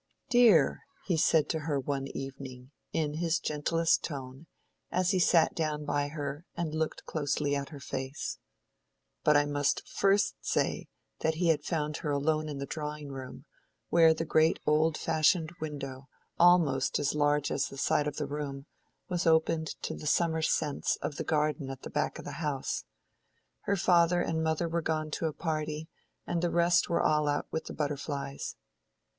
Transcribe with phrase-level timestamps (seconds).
[0.31, 4.47] "Dear!" he said to her one evening, in his gentlest tone,
[4.89, 8.39] as he sat down by her and looked closely at her face—
[9.23, 10.87] But I must first say
[11.19, 13.45] that he had found her alone in the drawing room,
[13.89, 16.07] where the great old fashioned window,
[16.39, 18.65] almost as large as the side of the room,
[19.07, 22.85] was opened to the summer scents of the garden at the back of the house.
[23.65, 25.89] Her father and mother were gone to a party,
[26.25, 28.55] and the rest were all out with the butterflies.